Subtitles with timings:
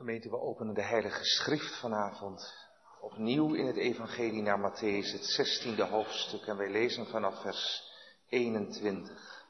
[0.00, 2.54] Gemeente, we openen de Heilige Schrift vanavond
[3.00, 7.82] opnieuw in het Evangelie naar Matthäus, het zestiende hoofdstuk, en wij lezen vanaf vers
[8.28, 9.46] 21.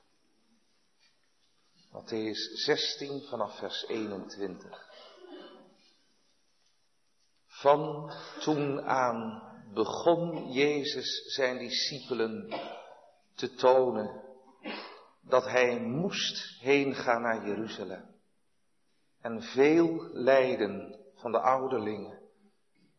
[1.93, 4.89] Matthäus 16 vanaf vers 21.
[7.47, 9.43] Van toen aan
[9.75, 12.61] begon Jezus zijn discipelen
[13.35, 14.23] te tonen
[15.23, 18.20] dat hij moest heen gaan naar Jeruzalem
[19.21, 22.19] en veel lijden van de ouderlingen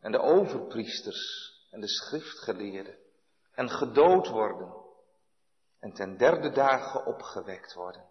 [0.00, 2.96] en de overpriesters en de schriftgeleerden
[3.54, 4.74] en gedood worden
[5.80, 8.10] en ten derde dagen opgewekt worden.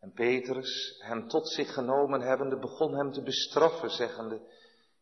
[0.00, 4.40] En Petrus, hem tot zich genomen hebbende, begon hem te bestraffen, zeggende,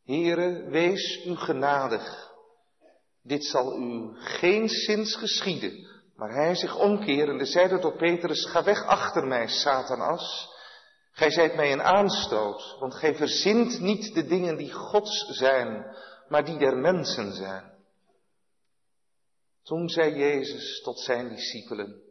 [0.04, 2.32] Heere, wees u genadig.
[3.22, 5.90] Dit zal u geen zins geschieden.
[6.16, 10.50] Maar hij zich omkerende zeide tot Petrus, ga weg achter mij, Satanas.
[11.12, 15.96] Gij zijt mij een aanstoot, want gij verzint niet de dingen die Gods zijn,
[16.28, 17.70] maar die der mensen zijn.
[19.62, 22.02] Toen zei Jezus tot zijn discipelen,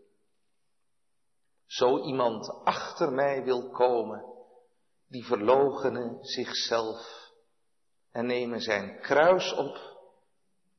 [1.66, 4.26] zo iemand achter mij wil komen,
[5.08, 7.30] die verloochenen zichzelf
[8.12, 9.78] en nemen zijn kruis op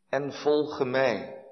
[0.08, 1.44] en volgen mij.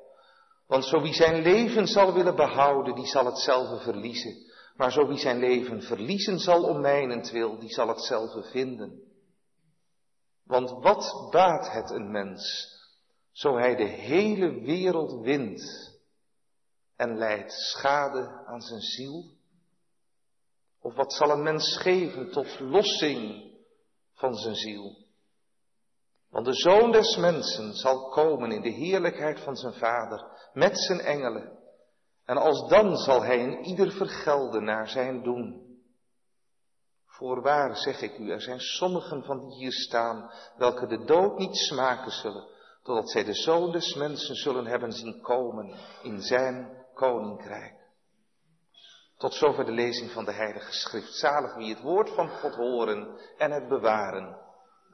[0.66, 4.49] Want zo wie zijn leven zal willen behouden, die zal hetzelfde verliezen.
[4.80, 9.02] Maar zo wie zijn leven verliezen zal om mijnentwil, die zal hetzelfde vinden.
[10.44, 12.68] Want wat baat het een mens,
[13.32, 15.62] zo hij de hele wereld wint
[16.96, 19.24] en leidt schade aan zijn ziel?
[20.80, 23.50] Of wat zal een mens geven tot lossing
[24.14, 25.06] van zijn ziel?
[26.30, 31.00] Want de zoon des mensen zal komen in de heerlijkheid van zijn vader met zijn
[31.00, 31.58] engelen.
[32.30, 35.78] En als dan zal hij in ieder vergelden naar zijn doen.
[37.06, 41.56] Voorwaar zeg ik u, er zijn sommigen van die hier staan, welke de dood niet
[41.56, 42.46] smaken zullen,
[42.82, 47.74] totdat zij de zoon des mensen zullen hebben zien komen in zijn koninkrijk.
[49.16, 51.14] Tot zover de lezing van de Heilige Schrift.
[51.14, 54.38] Zalig wie het woord van God horen en het bewaren.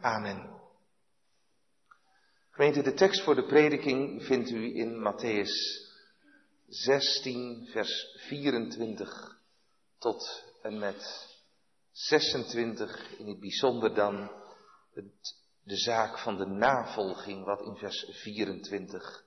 [0.00, 0.60] Amen.
[2.50, 5.85] Gemeente, de tekst voor de prediking vindt u in Matthäus
[6.68, 9.40] 16, vers 24
[9.98, 11.28] tot en met
[11.92, 14.30] 26, in het bijzonder dan
[15.62, 19.24] de zaak van de navolging, wat in vers 24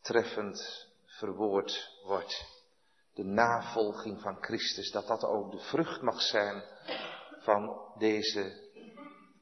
[0.00, 2.44] treffend verwoord wordt.
[3.14, 6.62] De navolging van Christus, dat dat ook de vrucht mag zijn
[7.40, 8.70] van deze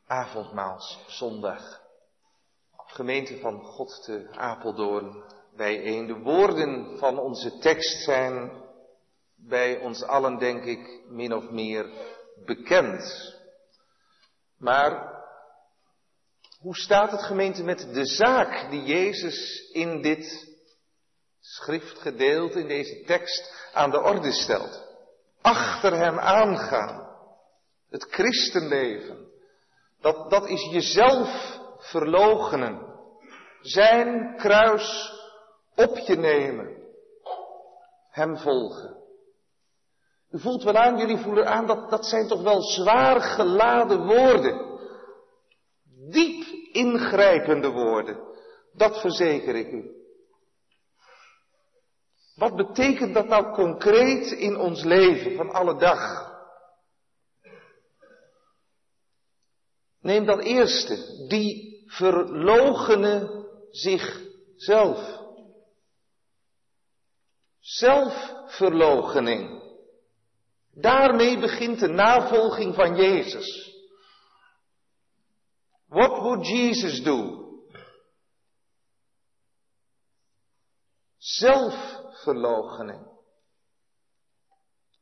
[0.06, 1.80] avondmaalszondag.
[2.76, 5.24] Gemeente van God te Apeldoorn,
[5.60, 6.06] bijeen.
[6.06, 8.50] De woorden van onze tekst zijn
[9.36, 11.90] bij ons allen, denk ik, min of meer
[12.44, 13.34] bekend.
[14.58, 15.18] Maar
[16.58, 20.48] hoe staat het gemeente met de zaak die Jezus in dit
[21.40, 24.88] schriftgedeelte, in deze tekst, aan de orde stelt?
[25.40, 27.08] Achter hem aangaan.
[27.90, 29.28] Het christenleven.
[30.00, 32.88] Dat, dat is jezelf verloochenen.
[33.60, 35.18] Zijn kruis
[35.88, 36.76] op je nemen.
[38.10, 38.98] Hem volgen.
[40.30, 44.78] U voelt wel aan, jullie voelen aan, dat, dat zijn toch wel zwaar geladen woorden.
[46.10, 48.18] Diep ingrijpende woorden.
[48.72, 49.98] Dat verzeker ik u.
[52.34, 56.28] Wat betekent dat nou concreet in ons leven van alle dag?
[60.00, 65.19] Neem dan eerste, die verlogenen zichzelf.
[67.60, 69.62] Zelfverloochening.
[70.72, 73.74] Daarmee begint de navolging van Jezus.
[75.86, 77.48] What would Jesus do?
[81.16, 83.08] Zelfverloochening.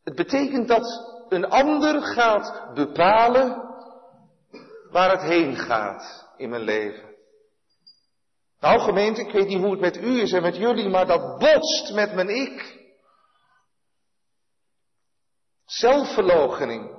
[0.04, 3.66] Het betekent dat een ander gaat bepalen
[4.90, 7.07] waar het heen gaat in mijn leven.
[8.60, 11.38] Nou gemeente, ik weet niet hoe het met u is en met jullie, maar dat
[11.38, 12.76] botst met mijn ik.
[15.64, 16.96] Zelfverloochening.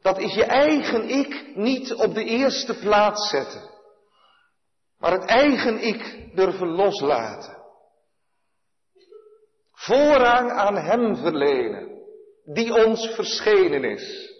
[0.00, 3.70] Dat is je eigen ik niet op de eerste plaats zetten.
[4.98, 7.56] Maar het eigen ik durven loslaten.
[9.72, 12.02] Voorrang aan Hem verlenen,
[12.44, 14.35] die ons verschenen is.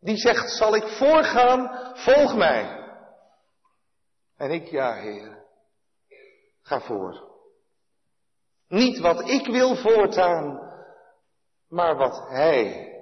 [0.00, 2.84] Die zegt, zal ik voorgaan, volg mij.
[4.36, 5.44] En ik, ja Heer,
[6.62, 7.34] ga voor.
[8.68, 10.60] Niet wat ik wil voortaan,
[11.68, 12.92] maar wat Hij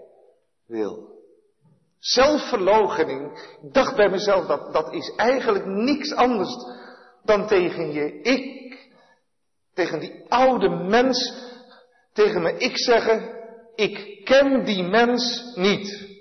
[0.66, 1.12] wil.
[1.98, 6.54] Zelfverloochening, ik dacht bij mezelf, dat, dat is eigenlijk niks anders
[7.22, 8.78] dan tegen je ik,
[9.74, 11.34] tegen die oude mens,
[12.12, 13.42] tegen me ik zeggen,
[13.74, 16.13] ik ken die mens niet.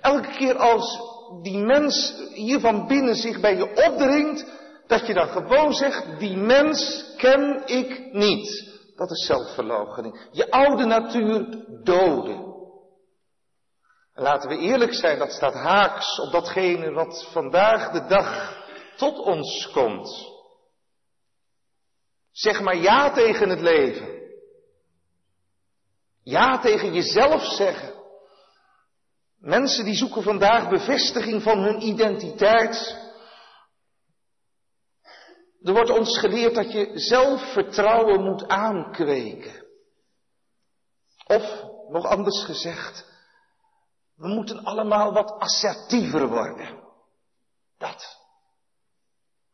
[0.00, 1.00] Elke keer als
[1.42, 4.46] die mens hier van binnen zich bij je opdringt,
[4.86, 8.72] dat je dan gewoon zegt, die mens ken ik niet.
[8.96, 10.28] Dat is zelfverloochening.
[10.30, 12.52] Je oude natuur doden.
[14.14, 18.62] En laten we eerlijk zijn, dat staat haaks op datgene wat vandaag de dag
[18.96, 20.32] tot ons komt.
[22.32, 24.22] Zeg maar ja tegen het leven.
[26.22, 27.93] Ja tegen jezelf zeggen.
[29.44, 33.02] Mensen die zoeken vandaag bevestiging van hun identiteit.
[35.62, 39.66] Er wordt ons geleerd dat je zelfvertrouwen moet aankweken.
[41.26, 43.06] Of, nog anders gezegd,
[44.14, 46.82] we moeten allemaal wat assertiever worden.
[47.78, 48.18] Dat.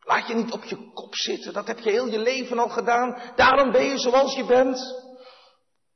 [0.01, 3.33] Laat je niet op je kop zitten, dat heb je heel je leven al gedaan.
[3.37, 5.09] Daarom ben je zoals je bent.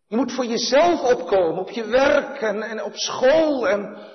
[0.07, 3.69] Je moet voor jezelf opkomen, op je werk en, en op school.
[3.69, 4.13] En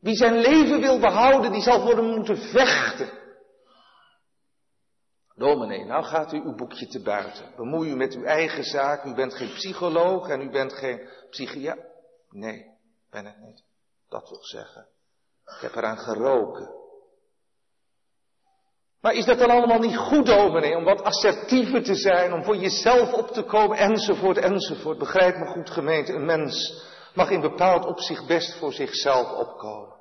[0.00, 3.18] wie zijn leven wil behouden, die zal voor hem moeten vechten.
[5.34, 7.52] Dominee, nou gaat u uw boekje te buiten.
[7.56, 9.04] Bemoei u met uw eigen zaak.
[9.04, 11.84] U bent geen psycholoog en u bent geen psychiater.
[12.30, 12.66] Nee,
[13.10, 13.62] ben het niet.
[14.08, 14.86] Dat wil zeggen.
[15.44, 16.70] Ik heb eraan geroken.
[19.00, 22.56] Maar is dat dan allemaal niet goed, dominee, om wat assertiever te zijn, om voor
[22.56, 24.98] jezelf op te komen, enzovoort, enzovoort.
[24.98, 29.98] Begrijp me goed, gemeente, een mens mag in bepaald opzicht best voor zichzelf opkomen.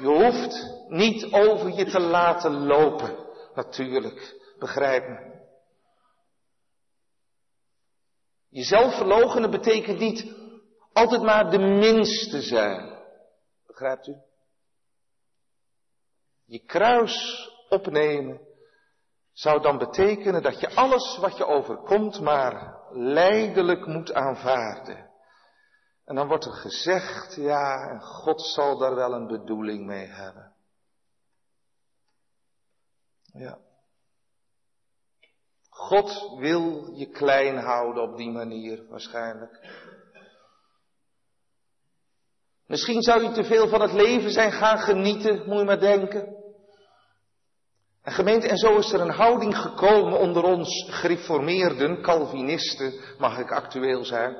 [0.00, 3.16] Je hoeft niet over je te laten lopen,
[3.54, 5.34] natuurlijk, begrijp me.
[8.48, 10.34] Jezelf verloochenen betekent niet
[10.92, 12.98] altijd maar de minste zijn.
[13.66, 14.14] Begrijpt u?
[16.44, 18.40] Je kruis opnemen
[19.32, 25.10] zou dan betekenen dat je alles wat je overkomt maar leidelijk moet aanvaarden.
[26.04, 30.54] En dan wordt er gezegd, ja, en God zal daar wel een bedoeling mee hebben.
[33.32, 33.58] Ja.
[35.68, 39.84] God wil je klein houden op die manier waarschijnlijk.
[42.66, 46.45] Misschien zou je te veel van het leven zijn gaan genieten, moet je maar denken.
[48.06, 53.52] En gemeente, en zo is er een houding gekomen onder ons gereformeerden, Calvinisten, mag ik
[53.52, 54.36] actueel zijn,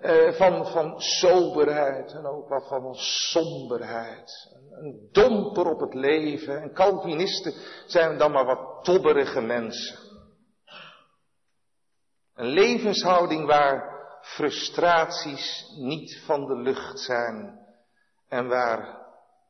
[0.00, 4.50] eh, van, van soberheid en ook wat van somberheid.
[4.70, 6.62] Een domper op het leven.
[6.62, 7.54] En Calvinisten
[7.86, 9.98] zijn dan maar wat tobberige mensen.
[12.34, 17.58] Een levenshouding waar frustraties niet van de lucht zijn
[18.28, 19.06] en waar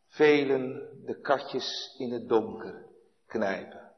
[0.08, 2.85] velen de katjes in het donker
[3.36, 3.92] knijpen.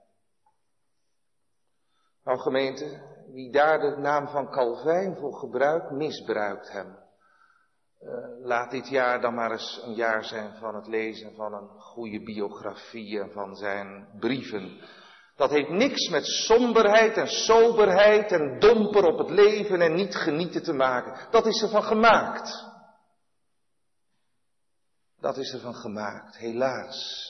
[2.24, 3.00] Nou gemeente,
[3.32, 7.06] wie daar de naam van Calvijn voor gebruikt, misbruikt hem.
[8.00, 11.68] Uh, laat dit jaar dan maar eens een jaar zijn van het lezen van een
[11.68, 14.80] goede biografie en van zijn brieven.
[15.36, 20.62] Dat heeft niks met somberheid en soberheid en domper op het leven en niet genieten
[20.62, 21.30] te maken.
[21.30, 22.66] Dat is ervan gemaakt.
[25.20, 27.28] Dat is ervan gemaakt, helaas.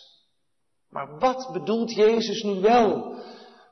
[0.90, 3.16] Maar wat bedoelt Jezus nu wel?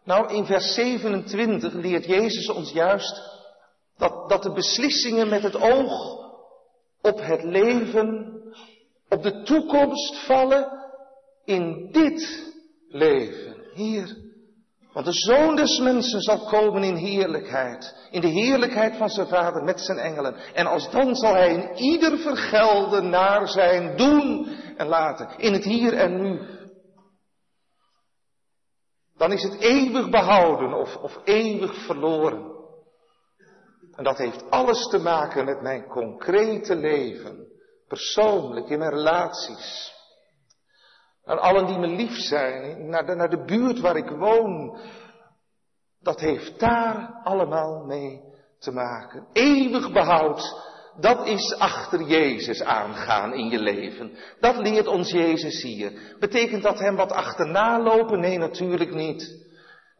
[0.04, 3.22] Nou, in vers 27 leert Jezus ons juist
[3.96, 6.24] dat, dat de beslissingen met het oog
[7.02, 8.40] op het leven,
[9.08, 10.68] op de toekomst vallen
[11.44, 12.52] in dit
[12.88, 14.24] leven, hier.
[14.92, 19.64] Want de Zoon des Mensen zal komen in heerlijkheid, in de heerlijkheid van zijn Vader
[19.64, 20.34] met zijn engelen.
[20.54, 25.64] En als dan zal hij in ieder vergelden naar zijn doen en laten, in het
[25.64, 26.55] hier en nu
[29.16, 32.54] dan is het eeuwig behouden of, of eeuwig verloren.
[33.94, 37.46] En dat heeft alles te maken met mijn concrete leven,
[37.88, 39.94] persoonlijk, in mijn relaties.
[41.24, 44.78] Naar allen die me lief zijn, naar de, naar de buurt waar ik woon.
[46.00, 48.20] Dat heeft daar allemaal mee
[48.58, 49.26] te maken.
[49.32, 54.16] Eeuwig behoud dat is achter Jezus aangaan in je leven.
[54.40, 56.16] Dat leert ons Jezus hier.
[56.18, 58.20] Betekent dat hem wat achterna lopen?
[58.20, 59.44] Nee, natuurlijk niet.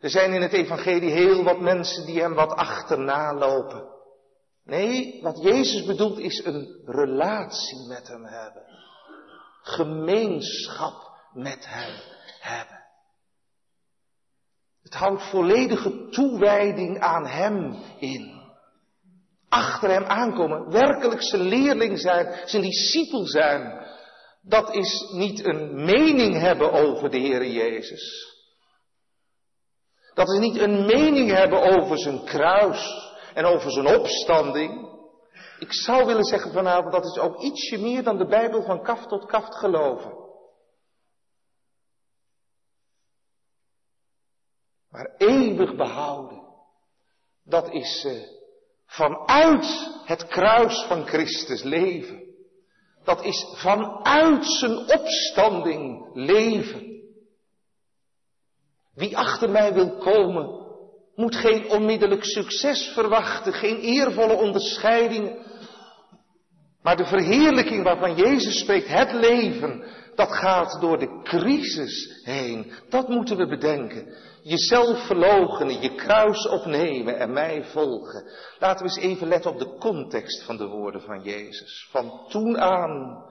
[0.00, 3.94] Er zijn in het evangelie heel wat mensen die hem wat achterna lopen.
[4.64, 8.62] Nee, wat Jezus bedoelt is een relatie met hem hebben.
[9.62, 11.94] Gemeenschap met hem
[12.40, 12.84] hebben.
[14.82, 18.35] Het houdt volledige toewijding aan hem in.
[19.56, 23.86] Achter hem aankomen, werkelijk zijn leerling zijn, zijn discipel zijn,
[24.42, 28.34] dat is niet een mening hebben over de Heer Jezus.
[30.14, 34.94] Dat is niet een mening hebben over zijn kruis en over zijn opstanding.
[35.58, 39.08] Ik zou willen zeggen vanavond, dat is ook ietsje meer dan de Bijbel van kaft
[39.08, 40.25] tot kaft geloven.
[44.88, 46.42] Maar eeuwig behouden,
[47.44, 48.35] dat is uh,
[48.86, 52.24] vanuit het kruis van Christus leven.
[53.04, 56.94] Dat is vanuit zijn opstanding leven.
[58.94, 60.64] Wie achter mij wil komen,
[61.14, 65.44] moet geen onmiddellijk succes verwachten, geen eervolle onderscheiding,
[66.82, 72.72] maar de verheerlijking waarvan Jezus spreekt, het leven, dat gaat door de crisis heen.
[72.88, 74.14] Dat moeten we bedenken.
[74.46, 78.30] Jezelf verloochenen, je kruis opnemen en mij volgen.
[78.58, 81.88] Laten we eens even letten op de context van de woorden van Jezus.
[81.90, 83.24] Van toen aan,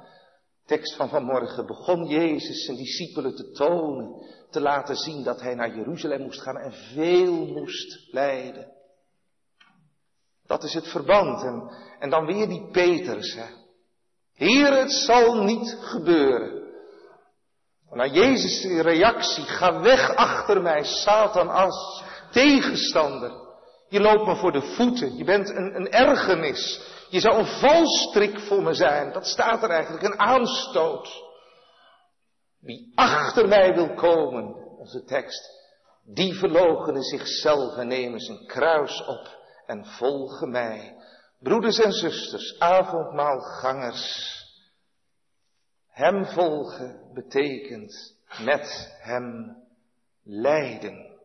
[0.66, 5.76] tekst van vanmorgen, begon Jezus zijn discipelen te tonen, te laten zien dat hij naar
[5.76, 8.72] Jeruzalem moest gaan en veel moest lijden.
[10.46, 11.44] Dat is het verband.
[11.44, 13.34] En, en dan weer die Peters.
[13.34, 13.48] Hè.
[14.34, 16.65] Heer, het zal niet gebeuren.
[17.96, 23.32] Naar Jezus' reactie, ga weg achter mij, Satan as, tegenstander.
[23.90, 26.94] Je loopt me voor de voeten, je bent een, een ergernis.
[27.10, 31.24] Je zou een valstrik voor me zijn, dat staat er eigenlijk, een aanstoot.
[32.60, 35.50] Wie achter mij wil komen, onze tekst,
[36.04, 40.96] die verloochenen zichzelf en nemen zijn kruis op en volgen mij.
[41.40, 44.34] Broeders en zusters, avondmaalgangers.
[45.96, 49.58] Hem volgen betekent met hem
[50.24, 51.20] lijden.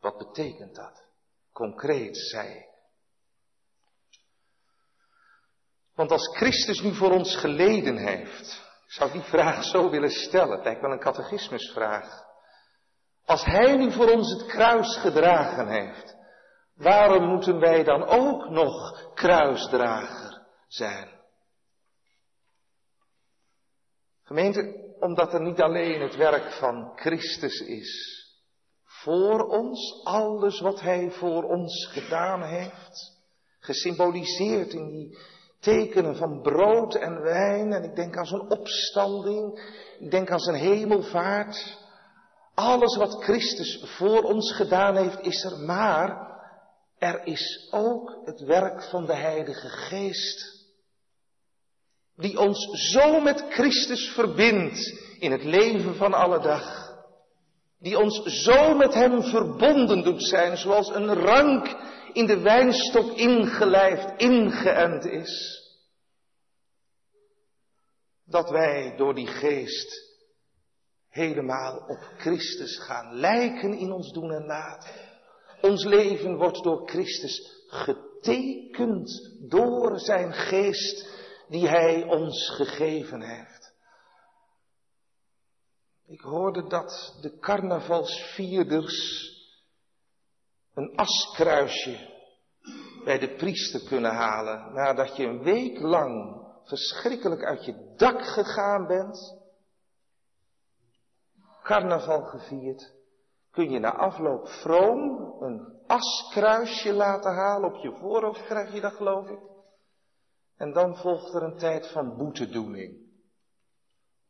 [0.00, 1.04] Wat betekent dat?
[1.52, 2.68] Concreet, zei ik.
[5.94, 10.62] Want als Christus nu voor ons geleden heeft, ik zou die vraag zo willen stellen,
[10.62, 12.24] lijkt wel een catechismusvraag.
[13.24, 16.14] Als Hij nu voor ons het kruis gedragen heeft,
[16.74, 21.13] Waarom moeten wij dan ook nog kruisdrager zijn?
[24.24, 28.22] Gemeente, omdat er niet alleen het werk van Christus is.
[28.84, 33.12] Voor ons, alles wat Hij voor ons gedaan heeft.
[33.58, 35.18] Gesymboliseerd in die
[35.60, 37.72] tekenen van brood en wijn.
[37.72, 39.72] En ik denk aan zijn opstanding.
[39.98, 41.82] Ik denk aan zijn hemelvaart.
[42.54, 46.32] Alles wat Christus voor ons gedaan heeft, is er maar
[46.98, 50.63] er is ook het werk van de Heilige Geest.
[52.16, 56.92] Die ons zo met Christus verbindt in het leven van alle dag.
[57.78, 61.76] Die ons zo met Hem verbonden doet zijn, zoals een rank
[62.12, 65.62] in de wijnstok ingelijfd, ingeënt is.
[68.24, 70.12] Dat wij door die geest
[71.08, 74.90] helemaal op Christus gaan lijken in ons doen en laten.
[75.60, 81.08] Ons leven wordt door Christus getekend door zijn geest
[81.48, 83.74] die hij ons gegeven heeft.
[86.06, 89.32] Ik hoorde dat de carnavalsvierders
[90.74, 92.12] een askruisje
[93.04, 98.86] bij de priester kunnen halen nadat je een week lang verschrikkelijk uit je dak gegaan
[98.86, 99.42] bent.
[101.62, 102.92] Carnaval gevierd
[103.50, 108.92] kun je na afloop vroom een askruisje laten halen op je voorhoofd, krijg je dat
[108.92, 109.53] geloof ik.
[110.64, 113.12] En dan volgt er een tijd van boetedoening.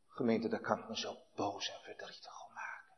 [0.08, 2.96] Gemeente, daar kan ik me zo boos en verdrietig om maken.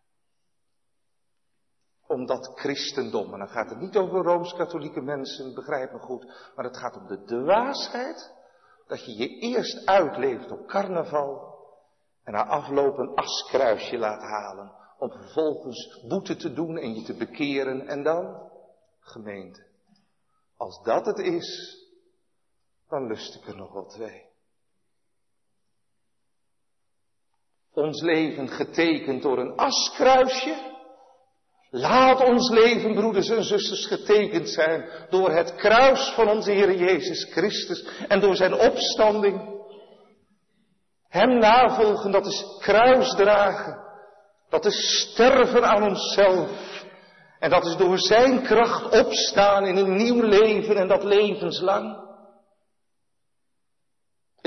[2.07, 6.77] Omdat christendom, en dan gaat het niet over rooms-katholieke mensen, begrijp me goed, maar het
[6.77, 8.33] gaat om de dwaasheid
[8.87, 11.59] dat je je eerst uitleeft op carnaval
[12.25, 17.17] en na afloop een askruisje laat halen om vervolgens boete te doen en je te
[17.17, 18.51] bekeren en dan
[19.01, 19.67] gemeente.
[20.57, 21.85] Als dat het is,
[22.89, 24.25] dan lust ik er nog wel twee.
[27.73, 30.75] Ons leven getekend door een askruisje.
[31.71, 37.25] Laat ons leven, broeders en zusters, getekend zijn door het kruis van onze Heer Jezus
[37.25, 39.55] Christus en door zijn opstanding.
[41.09, 43.85] Hem navolgen, dat is kruisdragen.
[44.49, 46.85] Dat is sterven aan onszelf.
[47.39, 52.06] En dat is door zijn kracht opstaan in een nieuw leven en dat levenslang.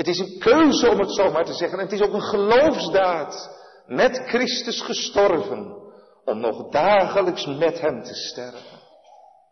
[0.00, 1.78] Het is een keuze om het zo maar te zeggen.
[1.78, 3.58] En het is ook een geloofsdaad.
[3.86, 5.76] Met Christus gestorven.
[6.24, 8.78] Om nog dagelijks met hem te sterven.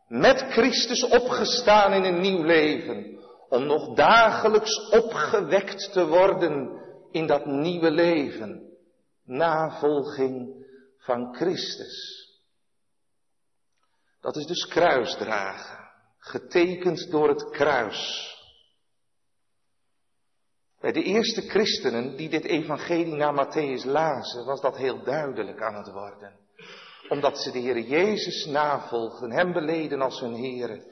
[0.06, 7.46] met Christus opgestaan in een nieuw leven, om nog dagelijks opgewekt te worden in dat
[7.46, 8.76] nieuwe leven,
[9.24, 10.64] navolging
[10.98, 12.26] van Christus.
[14.20, 18.36] Dat is dus kruisdragen, getekend door het kruis.
[20.80, 25.74] Bij de eerste christenen die dit evangelie naar Matthäus lazen, was dat heel duidelijk aan
[25.74, 26.32] het worden.
[27.08, 30.82] Omdat ze de Heer Jezus navolgden, hem beleden als hun Heer,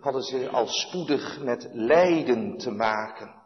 [0.00, 3.40] hadden ze al spoedig met lijden te maken.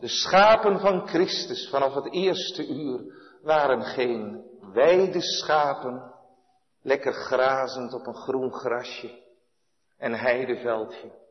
[0.00, 3.00] De schapen van Christus vanaf het eerste uur
[3.42, 6.14] waren geen weideschapen,
[6.82, 9.22] lekker grazend op een groen grasje
[9.96, 11.21] en heideveldje.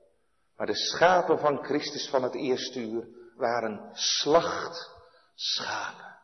[0.61, 6.17] Maar de schapen van Christus van het eerste uur waren slachtschapen,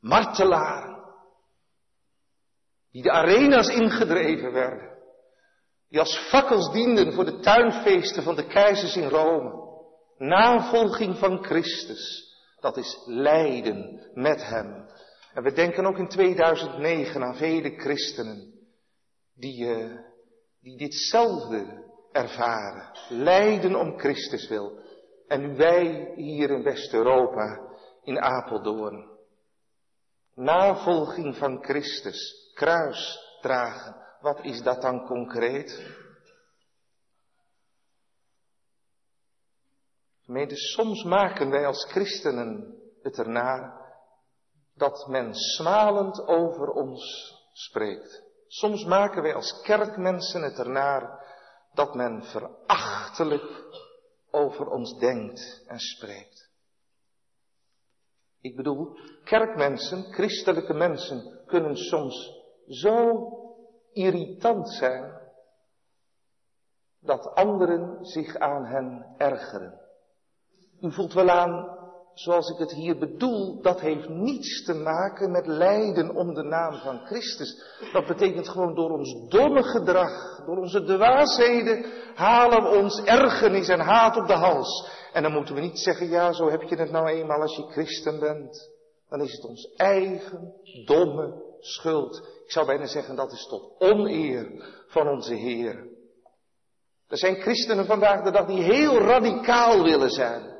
[0.00, 1.04] martelaren,
[2.90, 4.98] die de arena's ingedreven werden,
[5.88, 9.70] die als fakkels dienden voor de tuinfeesten van de keizers in Rome.
[10.18, 14.88] Navolging van Christus, dat is lijden met hem.
[15.34, 18.52] En we denken ook in 2009 aan vele christenen
[19.34, 19.98] die, uh,
[20.60, 22.90] die ditzelfde ervaren.
[23.08, 24.78] Lijden om Christus wil.
[25.28, 27.60] En wij hier in West-Europa,
[28.02, 29.10] in Apeldoorn.
[30.34, 33.96] Navolging van Christus, kruis dragen.
[34.20, 36.00] Wat is dat dan concreet?
[40.48, 43.80] Soms maken wij als christenen het ernaar
[44.74, 48.22] dat men smalend over ons spreekt.
[48.46, 51.20] Soms maken wij als kerkmensen het ernaar
[51.74, 53.64] dat men verachtelijk
[54.30, 56.50] over ons denkt en spreekt.
[58.40, 62.30] Ik bedoel, kerkmensen, christelijke mensen kunnen soms
[62.66, 63.28] zo
[63.92, 65.20] irritant zijn
[67.00, 69.80] dat anderen zich aan hen ergeren.
[70.80, 71.81] U voelt wel aan
[72.14, 76.74] zoals ik het hier bedoel, dat heeft niets te maken met lijden om de naam
[76.74, 77.62] van Christus.
[77.92, 83.80] Dat betekent gewoon door ons domme gedrag, door onze dwaasheden, halen we ons ergernis en
[83.80, 84.88] haat op de hals.
[85.12, 87.70] En dan moeten we niet zeggen, ja, zo heb je het nou eenmaal als je
[87.70, 88.70] christen bent.
[89.08, 92.16] Dan is het ons eigen domme schuld.
[92.44, 95.90] Ik zou bijna zeggen, dat is tot oneer van onze Heer.
[97.08, 100.51] Er zijn christenen vandaag de dag die heel radicaal willen zijn.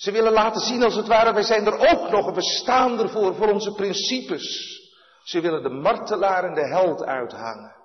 [0.00, 3.34] Ze willen laten zien als het ware, wij zijn er ook nog, we staan ervoor,
[3.34, 4.78] voor onze principes.
[5.22, 7.76] Ze willen de martelaar en de held uithangen.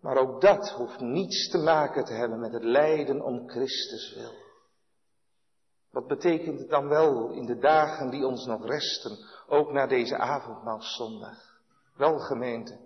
[0.00, 4.32] Maar ook dat hoeft niets te maken te hebben met het lijden om Christus wil.
[5.90, 10.16] Wat betekent het dan wel in de dagen die ons nog resten, ook na deze
[10.16, 11.60] avondmaalszondag?
[11.96, 12.78] Wel gemeente,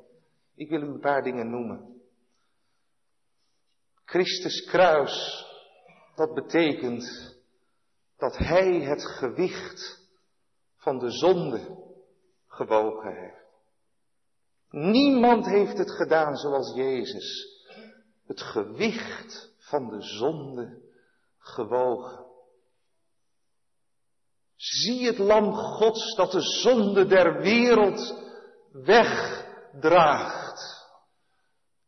[0.55, 2.01] ik wil u een paar dingen noemen.
[4.05, 5.47] Christus kruis,
[6.15, 7.36] dat betekent
[8.17, 10.09] dat Hij het gewicht
[10.77, 11.85] van de zonde
[12.49, 13.45] gewogen heeft.
[14.71, 17.55] Niemand heeft het gedaan zoals Jezus.
[18.27, 20.83] Het gewicht van de zonde
[21.39, 22.25] gewogen.
[24.57, 28.25] Zie het lam Gods dat de zonde der wereld
[28.73, 29.75] wegdraagt.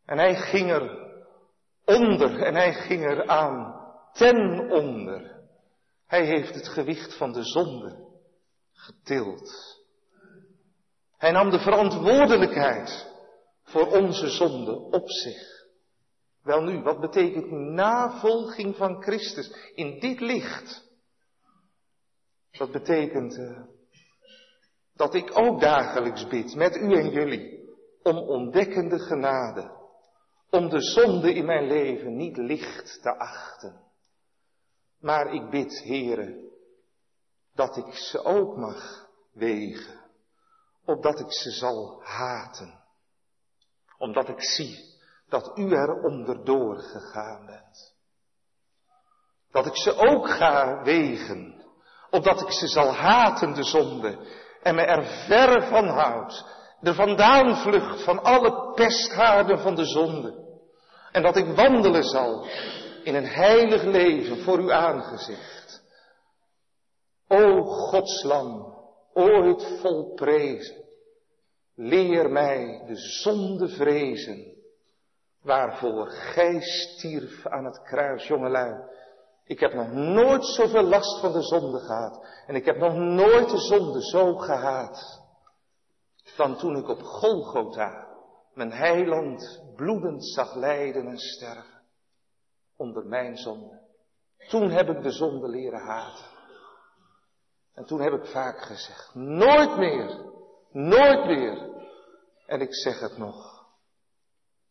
[0.04, 1.06] En hij ging er
[1.84, 5.37] onder en hij ging er aan ten onder.
[6.08, 8.06] Hij heeft het gewicht van de zonde
[8.72, 9.50] getild.
[11.16, 13.12] Hij nam de verantwoordelijkheid
[13.62, 15.66] voor onze zonde op zich.
[16.42, 20.86] Wel nu, wat betekent navolging van Christus in dit licht?
[22.50, 23.60] Dat betekent uh,
[24.94, 27.68] dat ik ook dagelijks bid met u en jullie
[28.02, 29.70] om ontdekkende genade,
[30.50, 33.87] om de zonde in mijn leven niet licht te achten
[35.00, 36.48] maar ik bid, Heere,
[37.54, 40.00] dat ik ze ook mag wegen,
[40.84, 42.80] opdat ik ze zal haten,
[43.98, 44.96] omdat ik zie
[45.28, 47.96] dat u er onderdoor gegaan bent.
[49.50, 51.64] Dat ik ze ook ga wegen,
[52.10, 54.26] opdat ik ze zal haten, de zonde,
[54.62, 56.44] en me er ver van houd,
[56.80, 60.46] de vandaan vlucht van alle pesthaarden van de zonde,
[61.12, 62.46] en dat ik wandelen zal
[63.08, 65.82] in een heilig leven voor uw aangezicht.
[67.28, 68.74] O Godslam,
[69.12, 70.84] ooit vol prezen,
[71.74, 74.56] leer mij de zonde vrezen,
[75.42, 78.84] waarvoor gij stierf aan het kruis, jongelui.
[79.44, 82.26] Ik heb nog nooit zoveel last van de zonde gehad.
[82.46, 85.22] En ik heb nog nooit de zonde zo gehaat.
[86.36, 88.06] Dan toen ik op Golgotha
[88.54, 91.77] mijn heiland bloedend zag lijden en sterven
[92.78, 93.80] onder mijn zonde.
[94.48, 96.26] Toen heb ik de zonde leren haten.
[97.74, 100.32] En toen heb ik vaak gezegd, nooit meer,
[100.70, 101.76] nooit meer.
[102.46, 103.66] En ik zeg het nog,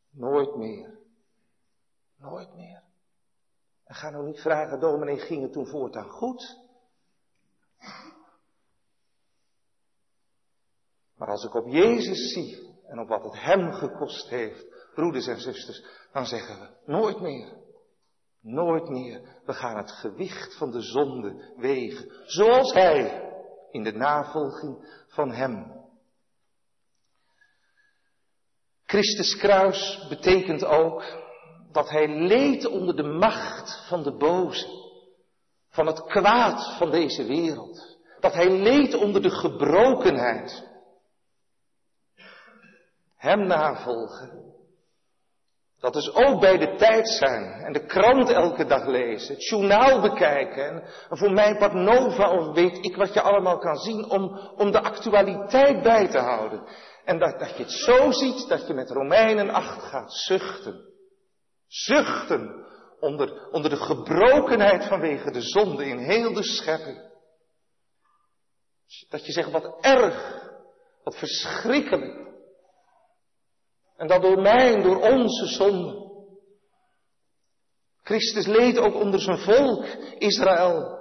[0.10, 1.00] nooit meer,
[2.18, 2.84] nooit meer.
[3.84, 6.58] En ga nou niet vragen, dominee, ging het toen voortaan goed?
[11.16, 15.40] Maar als ik op Jezus zie en op wat het Hem gekost heeft, broeders en
[15.40, 17.67] zusters, dan zeggen we nooit meer.
[18.48, 19.22] Nooit meer.
[19.46, 23.32] We gaan het gewicht van de zonde wegen, zoals Hij,
[23.72, 25.86] in de navolging van Hem.
[28.86, 31.04] Christus kruis betekent ook
[31.72, 34.68] dat Hij leed onder de macht van de boze,
[35.70, 37.98] van het kwaad van deze wereld.
[38.20, 40.68] Dat Hij leed onder de gebrokenheid
[43.16, 44.47] hem navolgen.
[45.80, 50.02] Dat is ook bij de tijd zijn en de krant elke dag lezen, het journaal
[50.02, 54.38] bekijken en voor mij wat Nova of weet ik wat je allemaal kan zien om,
[54.56, 56.64] om de actualiteit bij te houden.
[57.06, 60.86] En dat, dat je het zo ziet dat je met Romeinen 8 gaat zuchten.
[61.68, 62.66] Zuchten
[63.00, 67.12] onder, onder de gebrokenheid vanwege de zonde in heel de schepping.
[69.10, 70.44] Dat je zegt wat erg,
[71.04, 72.27] wat verschrikkelijk.
[73.98, 76.06] En dat door mij door onze zonde.
[78.04, 79.86] Christus leed ook onder zijn volk,
[80.18, 80.96] Israël.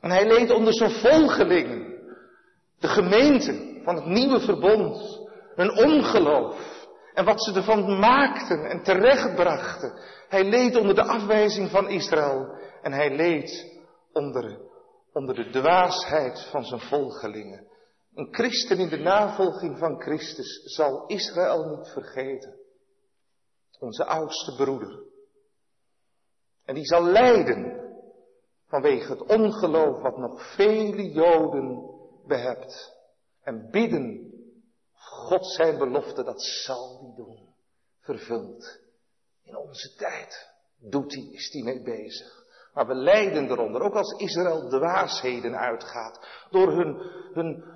[0.00, 1.94] En hij leed onder zijn volgelingen,
[2.78, 5.20] de gemeente van het nieuwe verbond,
[5.54, 10.00] hun ongeloof en wat ze ervan maakten en terechtbrachten.
[10.28, 13.78] Hij leed onder de afwijzing van Israël en hij leed
[14.12, 14.58] onder,
[15.12, 17.66] onder de dwaasheid van zijn volgelingen.
[18.16, 22.58] Een christen in de navolging van Christus zal Israël niet vergeten.
[23.78, 25.02] Onze oudste broeder.
[26.64, 27.90] En die zal lijden
[28.66, 31.90] vanwege het ongeloof wat nog vele Joden
[32.26, 32.94] behept.
[33.42, 34.32] En bidden,
[34.94, 37.54] God zijn belofte, dat zal die doen.
[38.00, 38.80] Vervuld.
[39.42, 42.44] In onze tijd doet hij, is hij mee bezig.
[42.74, 46.26] Maar we lijden eronder, ook als Israël dwaasheden uitgaat.
[46.50, 46.96] Door hun,
[47.32, 47.75] hun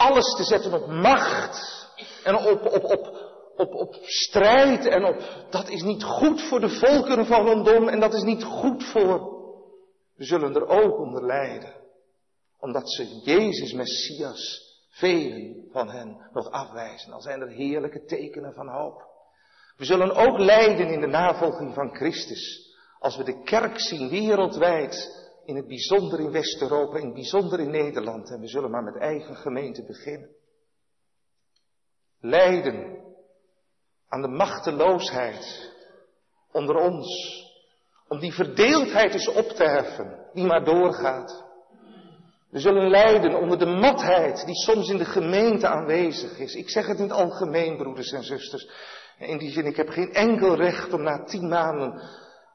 [0.00, 1.88] alles te zetten op macht
[2.24, 6.68] en op, op, op, op, op strijd en op, dat is niet goed voor de
[6.68, 9.38] volkeren van rondom en dat is niet goed voor,
[10.16, 11.74] we zullen er ook onder lijden.
[12.58, 17.12] Omdat ze Jezus Messias, velen van hen nog afwijzen.
[17.12, 19.08] Al zijn er heerlijke tekenen van hoop.
[19.76, 22.74] We zullen ook lijden in de navolging van Christus.
[22.98, 27.70] Als we de kerk zien wereldwijd in het bijzonder in West-Europa, in het bijzonder in
[27.70, 28.30] Nederland.
[28.30, 30.30] En we zullen maar met eigen gemeente beginnen.
[32.20, 32.98] Lijden
[34.08, 35.72] aan de machteloosheid
[36.52, 37.08] onder ons.
[38.08, 41.44] Om die verdeeldheid eens op te heffen, die maar doorgaat.
[42.50, 46.54] We zullen lijden onder de matheid die soms in de gemeente aanwezig is.
[46.54, 48.68] Ik zeg het in het algemeen, broeders en zusters.
[49.18, 52.02] In die zin, ik heb geen enkel recht om na tien maanden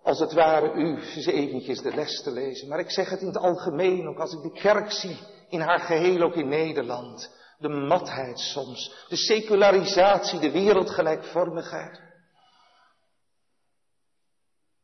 [0.06, 2.68] als het ware u eens eventjes de les te lezen.
[2.68, 5.18] Maar ik zeg het in het algemeen, ook als ik de kerk zie,
[5.50, 7.34] in haar geheel ook in Nederland.
[7.58, 12.02] De matheid soms, de secularisatie, de wereldgelijkvormigheid.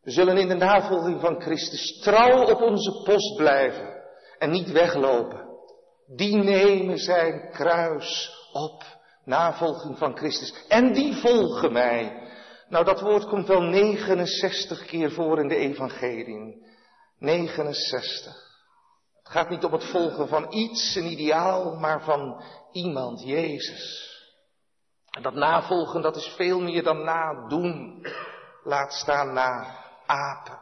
[0.02, 4.02] We zullen in de navolging van Christus trouw op onze post blijven
[4.38, 5.50] en niet weglopen.
[6.16, 8.84] Die nemen zijn kruis op,
[9.26, 10.66] navolging van Christus.
[10.68, 12.30] En die volgen mij.
[12.72, 16.66] Nou, dat woord komt wel 69 keer voor in de evangelie.
[17.18, 18.34] 69.
[19.24, 24.10] Het gaat niet om het volgen van iets, een ideaal, maar van iemand, Jezus.
[25.10, 28.06] En dat navolgen, dat is veel meer dan nadoen.
[28.64, 30.60] Laat staan na apen.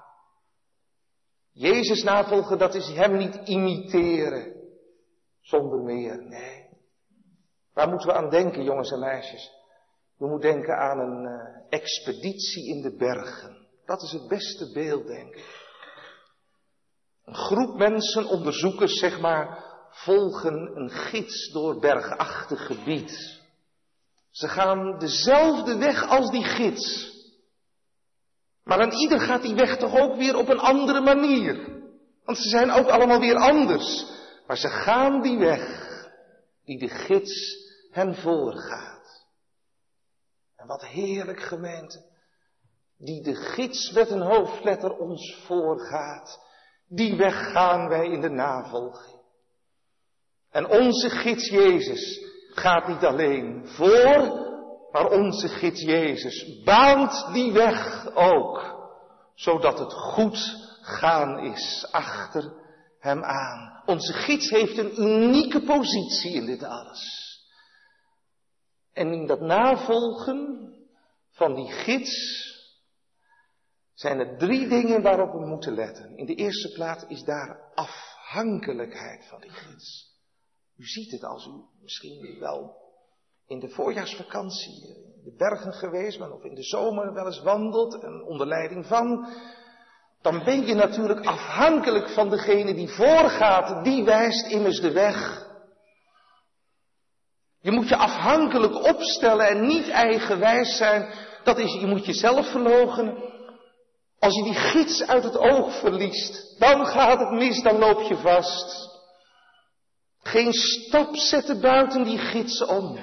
[1.52, 4.54] Jezus navolgen, dat is hem niet imiteren.
[5.42, 6.70] Zonder meer, nee.
[7.74, 9.59] Waar moeten we aan denken, jongens en meisjes?
[10.20, 13.68] We moeten denken aan een uh, expeditie in de bergen.
[13.86, 15.68] Dat is het beste beeld, denk ik.
[17.26, 23.40] Een groep mensen, onderzoekers zeg maar, volgen een gids door bergachtig gebied.
[24.32, 27.18] Ze gaan dezelfde weg als die gids.
[28.64, 31.82] Maar aan ieder gaat die weg toch ook weer op een andere manier.
[32.26, 34.06] Want ze zijn ook allemaal weer anders.
[34.48, 35.88] Maar ze gaan die weg
[36.66, 37.56] die de gids
[37.92, 38.89] hen voorgaat.
[40.60, 42.06] En wat heerlijk gemeente.
[42.98, 46.40] Die de gids met een hoofdletter ons voorgaat.
[46.88, 49.22] Die weg gaan wij in de navolging.
[50.50, 52.20] En onze gids Jezus,
[52.50, 54.48] gaat niet alleen voor,
[54.92, 58.78] maar onze gids Jezus baant die weg ook,
[59.36, 62.54] zodat het goed gaan is achter
[63.00, 63.84] hem aan.
[63.86, 67.29] Onze gids heeft een unieke positie in dit alles.
[69.00, 70.74] En in dat navolgen
[71.30, 72.14] van die gids
[73.94, 76.18] zijn er drie dingen waarop we moeten letten.
[76.18, 80.18] In de eerste plaats is daar afhankelijkheid van die gids.
[80.78, 82.76] U ziet het als u misschien wel
[83.48, 88.04] in de voorjaarsvakantie in de bergen geweest bent of in de zomer wel eens wandelt
[88.04, 89.28] en onder leiding van,
[90.22, 95.49] dan ben je natuurlijk afhankelijk van degene die voorgaat, die wijst immers de weg.
[97.62, 101.14] Je moet je afhankelijk opstellen en niet eigenwijs zijn.
[101.44, 103.28] Dat is, je moet jezelf verloochenen.
[104.20, 108.18] Als je die gids uit het oog verliest, dan gaat het mis, dan loop je
[108.18, 108.88] vast.
[110.22, 113.00] Geen stap zetten buiten die gids om.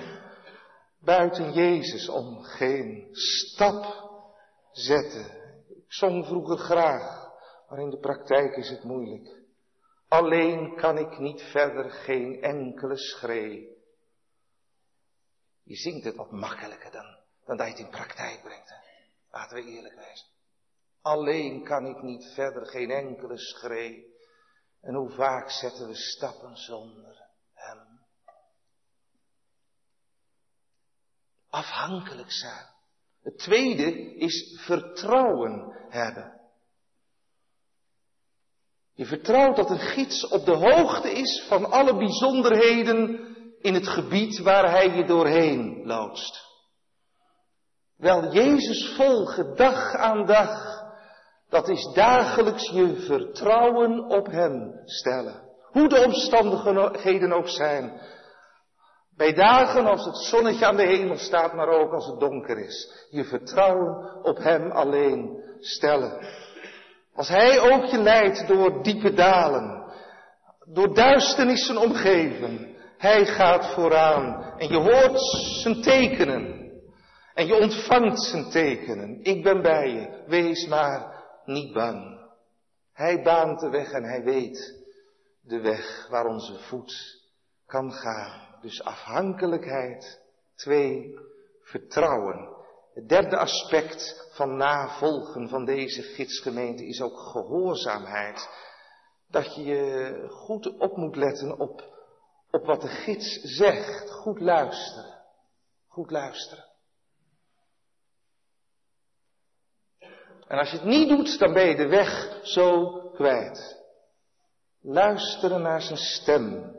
[1.01, 2.43] Buiten Jezus om.
[2.43, 4.05] Geen stap
[4.73, 5.25] zetten.
[5.69, 7.29] Ik zong vroeger graag,
[7.69, 9.45] maar in de praktijk is het moeilijk.
[10.09, 13.76] Alleen kan ik niet verder geen enkele schree.
[15.67, 18.75] Je zingt het wat makkelijker dan, dan dat je het in praktijk brengt.
[19.31, 20.35] Laten we eerlijk zijn.
[21.01, 24.15] Alleen kan ik niet verder geen enkele schree.
[24.81, 28.01] En hoe vaak zetten we stappen zonder Hem.
[31.49, 32.67] Afhankelijk zijn.
[33.23, 36.41] Het tweede is vertrouwen hebben.
[38.95, 44.39] Je vertrouwt dat een gids op de hoogte is van alle bijzonderheden in het gebied
[44.39, 46.45] waar hij je doorheen loodst.
[47.97, 50.83] Wel Jezus volgen dag aan dag,
[51.49, 55.43] dat is dagelijks je vertrouwen op Hem stellen.
[55.63, 58.01] Hoe de omstandigheden ook zijn.
[59.17, 63.07] Bij dagen als het zonnetje aan de hemel staat, maar ook als het donker is.
[63.11, 66.27] Je vertrouwen op Hem alleen stellen.
[67.15, 69.93] Als Hij ook je leidt door diepe dalen,
[70.73, 75.21] door duisternissen omgeven, hij gaat vooraan en je hoort
[75.63, 76.65] zijn tekenen.
[77.35, 79.23] En je ontvangt zijn tekenen.
[79.23, 80.25] Ik ben bij je.
[80.27, 82.21] Wees maar niet bang.
[82.93, 84.85] Hij baant de weg en hij weet
[85.41, 87.21] de weg waar onze voet
[87.67, 88.59] kan gaan.
[88.61, 90.21] Dus afhankelijkheid.
[90.55, 91.19] Twee,
[91.63, 92.49] vertrouwen.
[92.95, 98.49] Het derde aspect van navolgen van deze gidsgemeente is ook gehoorzaamheid.
[99.31, 101.96] Dat je goed op moet letten op
[102.57, 104.11] op wat de gids zegt.
[104.11, 105.25] Goed luisteren.
[105.87, 106.65] Goed luisteren.
[110.49, 113.85] En als je het niet doet, dan ben je de weg zo kwijt.
[114.81, 116.75] Luisteren naar zijn stem.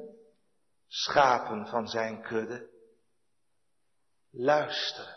[0.87, 2.69] Schapen van zijn kudde.
[4.31, 5.15] Luisteren.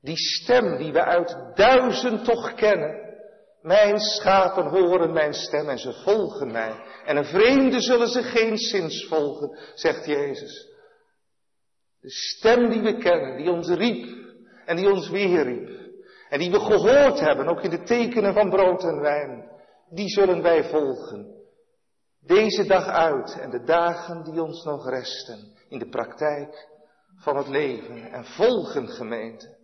[0.00, 3.05] Die stem die we uit duizend toch kennen.
[3.66, 6.84] Mijn schapen horen mijn stem en ze volgen mij.
[7.04, 10.74] En een vreemde zullen ze geen zins volgen, zegt Jezus.
[12.00, 14.06] De stem die we kennen, die ons riep
[14.64, 15.68] en die ons weer riep.
[16.28, 19.50] En die we gehoord hebben, ook in de tekenen van brood en wijn.
[19.90, 21.34] Die zullen wij volgen.
[22.20, 26.68] Deze dag uit en de dagen die ons nog resten in de praktijk
[27.18, 28.12] van het leven.
[28.12, 29.55] En volgen gemeente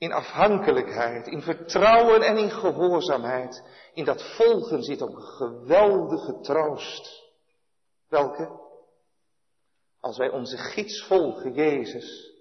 [0.00, 3.62] in afhankelijkheid, in vertrouwen en in gehoorzaamheid.
[3.92, 7.32] In dat volgen zit een geweldige troost.
[8.08, 8.60] Welke?
[10.00, 12.34] Als wij onze gids volgen, Jezus,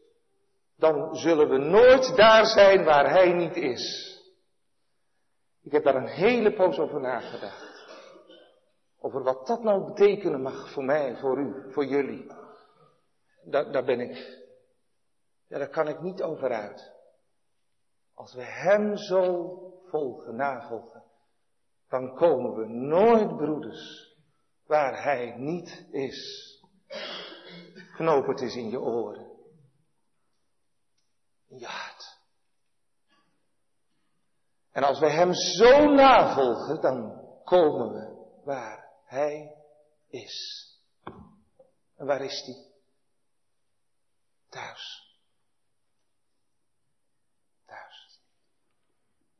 [0.78, 4.17] dan zullen we nooit daar zijn waar Hij niet is.
[5.62, 7.86] Ik heb daar een hele poos over nagedacht.
[9.00, 12.32] Over wat dat nou betekenen mag voor mij, voor u, voor jullie.
[13.43, 14.43] Daar, daar ben ik.
[15.48, 16.98] Ja, daar kan ik niet over uit.
[18.20, 19.56] Als we Hem zo
[19.86, 21.04] volgen, navolgen,
[21.88, 24.16] dan komen we nooit, broeders,
[24.66, 26.48] waar Hij niet is.
[27.96, 29.28] Knoop het eens in je oren.
[31.62, 32.20] Hart.
[34.72, 39.56] En als we Hem zo navolgen, dan komen we waar Hij
[40.08, 40.68] is.
[41.96, 42.66] En waar is Hij?
[44.50, 45.09] Thuis.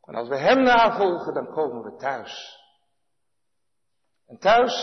[0.10, 2.58] En als we Hem navolgen, dan komen we thuis.
[4.28, 4.74] En thuis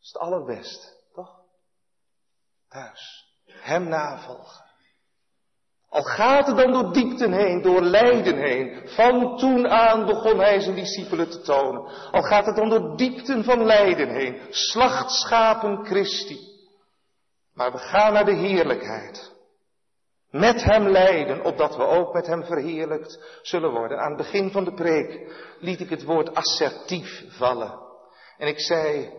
[0.00, 1.40] is het allerbest, toch?
[2.68, 3.24] Thuis.
[3.44, 4.64] Hem navolgen.
[5.88, 8.88] Al gaat het dan door diepten heen, door lijden heen.
[8.88, 12.10] Van toen aan begon hij zijn discipelen te tonen.
[12.10, 14.40] Al gaat het dan door diepten van lijden heen.
[14.50, 16.38] Slachtschapen Christi.
[17.54, 19.31] Maar we gaan naar de heerlijkheid.
[20.32, 23.98] Met hem lijden, opdat we ook met hem verheerlijkt zullen worden.
[23.98, 27.80] Aan het begin van de preek liet ik het woord assertief vallen.
[28.38, 29.12] En ik zei,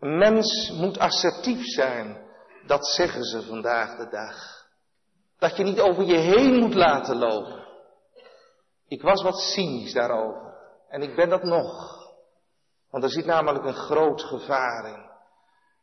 [0.00, 2.26] een mens moet assertief zijn.
[2.66, 4.66] Dat zeggen ze vandaag de dag.
[5.38, 7.66] Dat je niet over je heen moet laten lopen.
[8.88, 10.54] Ik was wat cynisch daarover.
[10.88, 11.98] En ik ben dat nog.
[12.90, 15.07] Want er zit namelijk een groot gevaar in.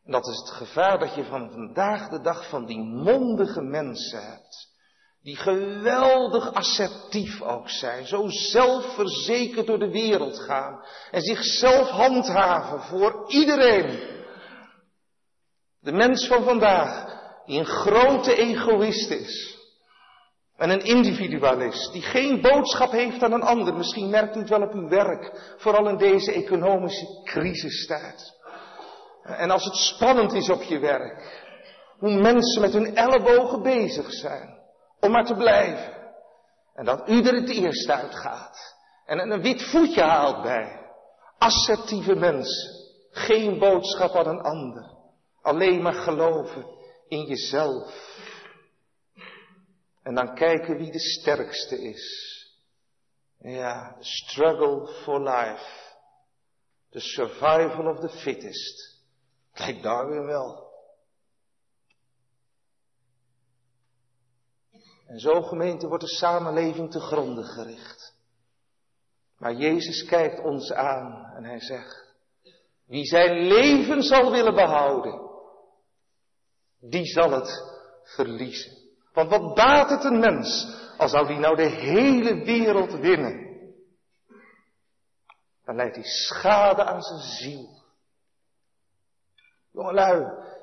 [0.06, 4.22] En dat is het gevaar dat je van vandaag de dag van die mondige mensen
[4.22, 4.74] hebt.
[5.22, 8.06] Die geweldig assertief ook zijn.
[8.06, 10.84] Zo zelfverzekerd door de wereld gaan.
[11.10, 14.14] En zichzelf handhaven voor iedereen.
[15.80, 19.56] De mens van vandaag, die een grote egoïst is.
[20.56, 23.74] En een individualist die geen boodschap heeft aan een ander.
[23.74, 28.35] Misschien merkt u het wel op uw werk, vooral in deze economische crisistijd.
[29.26, 31.44] En als het spannend is op je werk,
[31.98, 34.58] hoe mensen met hun ellebogen bezig zijn
[35.00, 35.94] om maar te blijven.
[36.74, 38.74] En dat u er het eerst uitgaat
[39.06, 40.84] en een wit voetje haalt bij.
[41.38, 42.70] Assertieve mensen,
[43.10, 44.90] geen boodschap aan een ander,
[45.42, 46.66] alleen maar geloven
[47.08, 48.14] in jezelf.
[50.02, 52.34] En dan kijken wie de sterkste is.
[53.38, 55.84] Ja, struggle for life.
[56.90, 58.95] The survival of the fittest.
[59.56, 60.64] Kijk daar weer wel.
[65.06, 68.14] En zo gemeente wordt de samenleving te gronden gericht.
[69.38, 72.14] Maar Jezus kijkt ons aan en hij zegt,
[72.86, 75.30] wie zijn leven zal willen behouden,
[76.80, 77.62] die zal het
[78.02, 78.72] verliezen.
[79.12, 83.44] Want wat baat het een mens als zou die nou de hele wereld winnen?
[85.64, 87.84] Dan leidt hij schade aan zijn ziel.
[89.76, 90.20] Jongelui,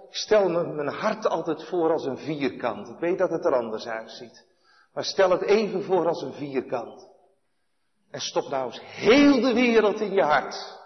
[0.09, 2.87] ik stel me mijn hart altijd voor als een vierkant.
[2.87, 4.45] Ik weet dat het er anders uitziet.
[4.93, 7.07] Maar stel het even voor als een vierkant.
[8.11, 10.81] En stop nou eens heel de wereld in je hart.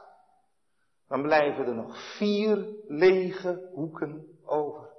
[1.07, 4.89] Dan blijven er nog vier lege hoeken over.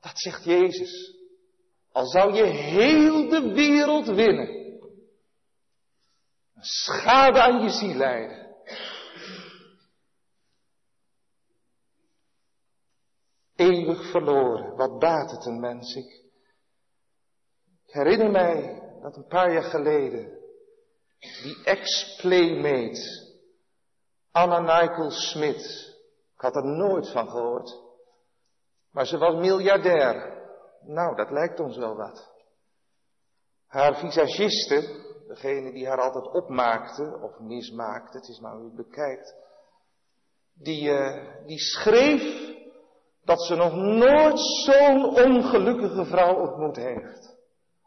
[0.00, 1.16] Dat zegt Jezus.
[1.92, 4.78] Al zou je heel de wereld winnen.
[6.60, 8.40] Schade aan je ziel leiden.
[13.60, 14.76] Eeuwig verloren.
[14.76, 15.94] Wat baat het een mens?
[15.94, 16.24] Ik
[17.86, 20.38] herinner mij dat een paar jaar geleden
[21.18, 23.28] die ex-playmate
[24.30, 25.94] Anna Nigel Smit,
[26.34, 27.80] ik had er nooit van gehoord,
[28.90, 30.38] maar ze was miljardair.
[30.80, 32.30] Nou, dat lijkt ons wel wat.
[33.66, 38.86] Haar visagiste, degene die haar altijd opmaakte of mismaakte, het is maar hoe je het
[38.86, 39.34] bekijkt,
[40.52, 42.58] die, uh, die schreef
[43.24, 47.38] dat ze nog nooit zo'n ongelukkige vrouw ontmoet heeft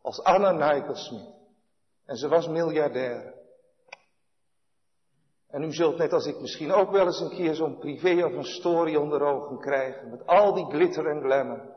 [0.02, 1.34] als Anna Nijkelsmit.
[2.06, 3.34] En ze was miljardair.
[5.48, 8.34] En u zult net als ik misschien ook wel eens een keer zo'n privé of
[8.34, 10.10] een story onder ogen krijgen.
[10.10, 11.76] Met al die glitter en glamour.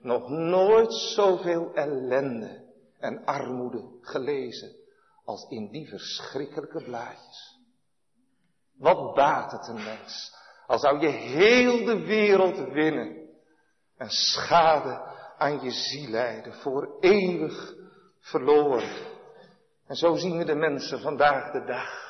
[0.00, 2.66] Nog nooit zoveel ellende
[2.98, 4.76] en armoede gelezen
[5.24, 7.58] als in die verschrikkelijke blaadjes.
[8.76, 10.34] Wat baat het een mens,
[10.68, 13.16] al zou je heel de wereld winnen
[13.96, 17.74] en schade aan je ziel leiden, voor eeuwig
[18.20, 18.90] verloren.
[19.86, 22.06] En zo zien we de mensen vandaag de dag.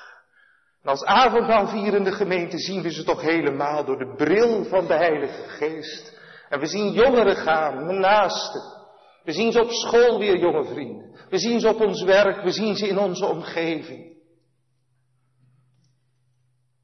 [0.82, 5.48] En als avondmaalvierende gemeente zien we ze toch helemaal door de bril van de Heilige
[5.48, 6.18] Geest.
[6.48, 8.62] En we zien jongeren gaan, mijn naasten.
[9.24, 11.16] We zien ze op school weer, jonge vrienden.
[11.28, 14.07] We zien ze op ons werk, we zien ze in onze omgeving.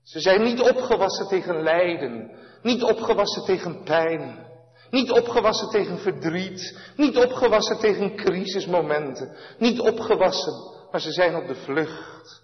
[0.05, 2.31] Ze zijn niet opgewassen tegen lijden,
[2.63, 4.47] niet opgewassen tegen pijn,
[4.91, 10.53] niet opgewassen tegen verdriet, niet opgewassen tegen crisismomenten, niet opgewassen,
[10.91, 12.43] maar ze zijn op de vlucht.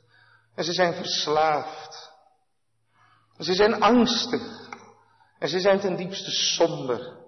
[0.55, 2.11] En ze zijn verslaafd.
[3.37, 4.69] En ze zijn angstig.
[5.39, 7.19] En ze zijn ten diepste somber.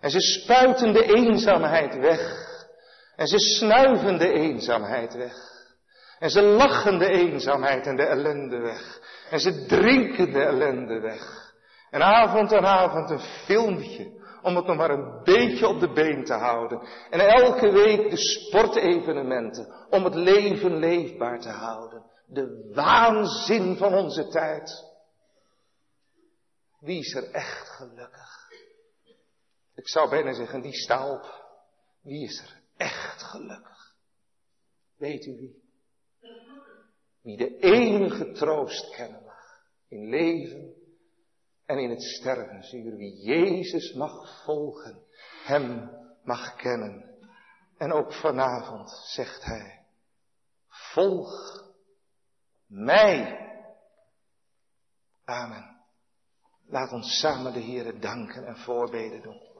[0.00, 2.50] En ze spuiten de eenzaamheid weg.
[3.16, 5.34] En ze snuiven de eenzaamheid weg.
[6.18, 9.00] En ze lachen de eenzaamheid en de ellende weg.
[9.32, 11.54] En ze drinken de ellende weg.
[11.90, 16.24] En avond aan avond een filmpje om het nog maar een beetje op de been
[16.24, 16.88] te houden.
[17.10, 22.04] En elke week de sportevenementen om het leven leefbaar te houden.
[22.26, 24.84] De waanzin van onze tijd.
[26.80, 28.48] Wie is er echt gelukkig?
[29.74, 31.50] Ik zou bijna zeggen, die sta op.
[32.02, 33.94] Wie is er echt gelukkig?
[34.96, 35.61] Weet u wie?
[37.22, 39.32] Wie de enige troost kennen mag
[39.88, 40.74] in leven
[41.66, 42.96] en in het stervensuur.
[42.96, 45.04] Wie Jezus mag volgen,
[45.44, 45.90] hem
[46.24, 47.10] mag kennen.
[47.76, 49.84] En ook vanavond zegt hij,
[50.68, 51.62] volg
[52.66, 53.40] mij.
[55.24, 55.80] Amen.
[56.66, 59.51] Laat ons samen de Heere danken en voorbeden doen.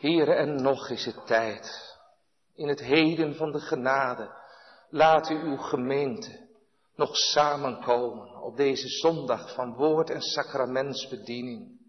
[0.00, 1.96] Here, en nog is het tijd.
[2.54, 4.30] In het heden van de genade.
[4.90, 6.48] Laat u uw gemeente
[6.94, 11.80] nog samenkomen op deze zondag van woord en sacramentsbediening.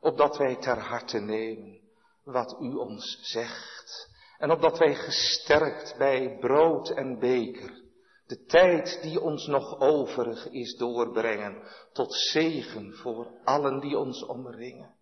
[0.00, 1.80] Opdat wij ter harte nemen
[2.24, 4.10] wat u ons zegt.
[4.38, 7.82] En opdat wij gesterkt bij brood en beker
[8.26, 14.98] de tijd die ons nog overig is doorbrengen tot zegen voor allen die ons omringen.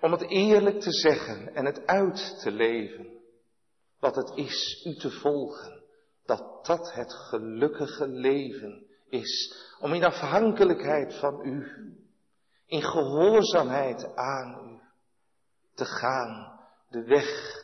[0.00, 3.06] Om het eerlijk te zeggen en het uit te leven,
[3.98, 5.82] wat het is u te volgen,
[6.24, 11.66] dat dat het gelukkige leven is, om in afhankelijkheid van u,
[12.66, 14.80] in gehoorzaamheid aan u,
[15.74, 17.54] te gaan de weg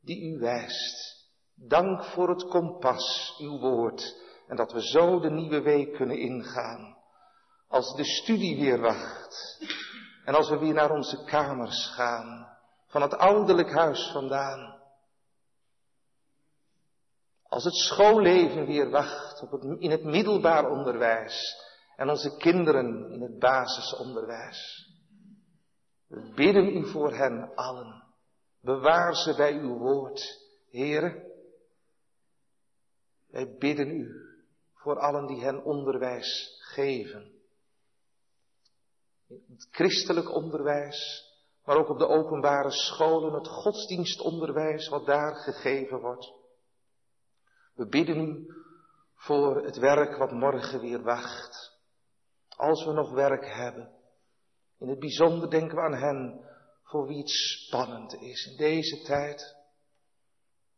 [0.00, 1.26] die u wijst.
[1.54, 4.16] Dank voor het kompas, uw woord,
[4.46, 6.96] en dat we zo de nieuwe week kunnen ingaan.
[7.68, 9.58] Als de studie weer wacht,
[10.28, 12.56] en als we weer naar onze kamers gaan,
[12.86, 14.80] van het ouderlijk huis vandaan.
[17.42, 21.56] Als het schoolleven weer wacht op in het middelbaar onderwijs
[21.96, 24.92] en onze kinderen in het basisonderwijs.
[26.06, 28.02] We bidden u voor hen allen.
[28.60, 31.32] Bewaar ze bij uw woord, Heere.
[33.26, 34.10] Wij bidden u
[34.74, 37.37] voor allen die hen onderwijs geven
[39.28, 41.26] het christelijk onderwijs,
[41.64, 46.32] maar ook op de openbare scholen, het godsdienstonderwijs wat daar gegeven wordt.
[47.74, 48.46] We bidden u
[49.14, 51.76] voor het werk wat morgen weer wacht.
[52.48, 53.90] Als we nog werk hebben.
[54.78, 56.40] In het bijzonder denken we aan hen
[56.82, 59.56] voor wie het spannend is in deze tijd.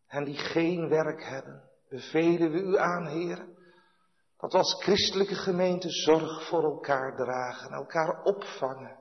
[0.06, 3.56] En die geen werk hebben, bevelen we u aan, heren.
[4.40, 8.98] Dat we als christelijke gemeente zorg voor elkaar dragen, elkaar opvangen.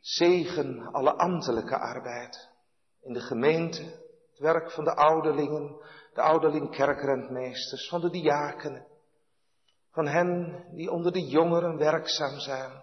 [0.00, 2.48] Zegen alle ambtelijke arbeid
[3.02, 3.82] in de gemeente,
[4.30, 5.76] het werk van de ouderlingen,
[6.14, 8.86] de ouderling-kerkrentmeesters, van de diakenen,
[9.90, 12.82] van hen die onder de jongeren werkzaam zijn.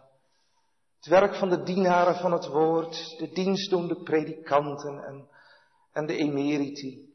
[0.95, 5.29] Het werk van de dienaren van het woord, de dienstdoende predikanten en,
[5.91, 7.10] en de emeriti.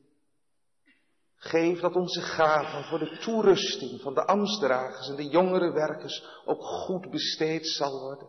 [1.47, 6.63] Geef dat onze gaven voor de toerusting van de ambtsdragers en de jongere werkers ook
[6.63, 8.29] goed besteed zal worden.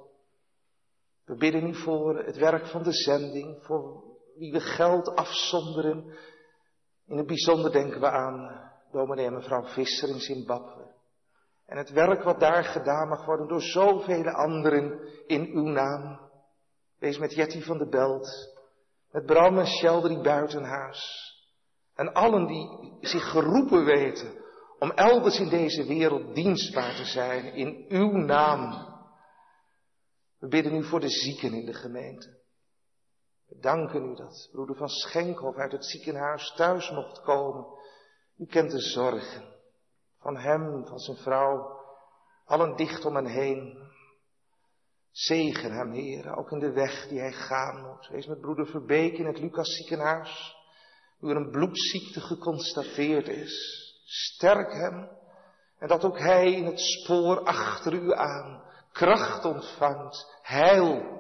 [1.26, 4.04] We bidden u voor het werk van de zending, voor
[4.36, 6.18] wie we geld afzonderen.
[7.08, 10.96] In het bijzonder denken we aan dominee en mevrouw Visser in Zimbabwe.
[11.66, 16.20] En het werk wat daar gedaan mag worden door zoveel anderen in uw naam.
[17.00, 18.28] Wees met Jetty van de Belt,
[19.12, 21.27] met Bram en Sheldry Buitenhuis,
[21.98, 24.46] en allen die zich geroepen weten
[24.80, 28.96] om elders in deze wereld dienstbaar te zijn in uw naam.
[30.40, 32.38] We bidden u voor de zieken in de gemeente.
[33.48, 37.66] We danken u dat broeder van Schenkhoff uit het ziekenhuis thuis mocht komen.
[38.38, 39.56] U kent de zorgen
[40.20, 41.80] van hem, van zijn vrouw,
[42.46, 43.86] allen dicht om hen heen.
[45.12, 48.08] Zegen hem, Heer, ook in de weg die hij gaan moet.
[48.08, 50.57] Wees met broeder Verbeek in het Lucas ziekenhuis
[51.22, 53.86] er een bloedziekte geconstateerd is.
[54.06, 55.10] Sterk hem
[55.80, 61.16] en dat ook hij in het spoor achter u aan kracht ontvangt, heil.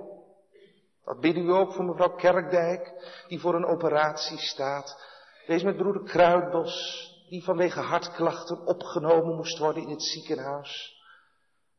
[1.03, 2.93] Dat bidden u ook voor mevrouw Kerkdijk,
[3.27, 5.03] die voor een operatie staat.
[5.45, 10.95] Wees met broeder Kruidbos, die vanwege hartklachten opgenomen moest worden in het ziekenhuis.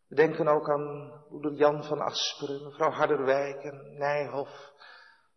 [0.09, 4.73] We denken ook aan broeder Jan van Asperen, mevrouw Harderwijk en Nijhoff.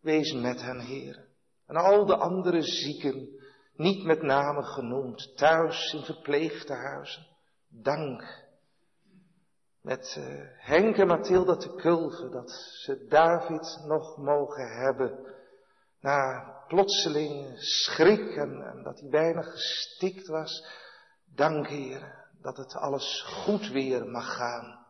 [0.00, 1.31] Wees met hen, heren.
[1.72, 3.28] En al de andere zieken,
[3.74, 7.26] niet met name genoemd, thuis in verpleegtehuizen.
[7.68, 8.44] Dank.
[9.82, 10.24] Met uh,
[10.58, 15.34] Henk en Mathilda te kulven dat ze David nog mogen hebben.
[16.00, 20.66] Na plotseling schrik en, en dat hij bijna gestikt was.
[21.34, 24.86] Dank Heer dat het alles goed weer mag gaan.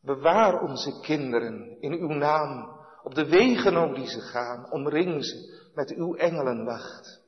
[0.00, 4.72] Bewaar onze kinderen in uw naam op de wegen om die ze gaan.
[4.72, 7.22] Omring ze met uw engelenwacht.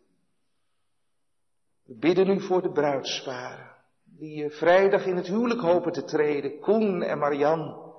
[1.84, 3.70] We bidden u voor de bruidsparen,
[4.04, 7.92] die vrijdag in het huwelijk hopen te treden, Koen en Marian,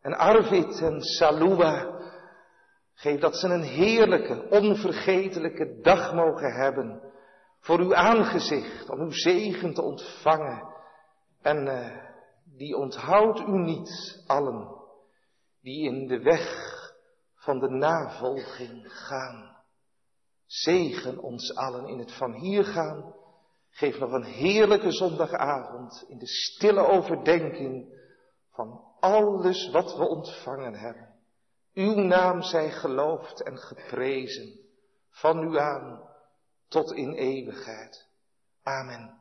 [0.00, 1.96] en Arvid en Salua.
[2.94, 7.02] Geef dat ze een heerlijke, onvergetelijke dag mogen hebben,
[7.60, 10.74] voor uw aangezicht, om uw zegen te ontvangen.
[11.42, 11.96] En uh,
[12.44, 14.76] die onthoudt u niet allen
[15.62, 16.66] die in de weg
[17.34, 19.47] van de navolging gaan.
[20.48, 23.14] Zegen ons allen in het van hier gaan.
[23.70, 27.98] Geef nog een heerlijke zondagavond in de stille overdenking
[28.52, 31.14] van alles wat we ontvangen hebben.
[31.74, 34.60] Uw naam zij geloofd en geprezen,
[35.10, 36.08] van u aan
[36.68, 38.08] tot in eeuwigheid.
[38.62, 39.17] Amen.